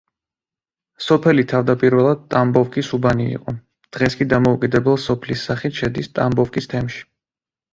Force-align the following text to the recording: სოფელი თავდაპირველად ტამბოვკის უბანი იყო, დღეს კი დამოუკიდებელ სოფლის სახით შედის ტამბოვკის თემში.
სოფელი 1.07 1.43
თავდაპირველად 1.51 2.23
ტამბოვკის 2.35 2.89
უბანი 2.99 3.27
იყო, 3.35 3.55
დღეს 3.99 4.17
კი 4.23 4.27
დამოუკიდებელ 4.33 4.99
სოფლის 5.05 5.45
სახით 5.51 5.81
შედის 5.83 6.11
ტამბოვკის 6.17 6.73
თემში. 6.75 7.07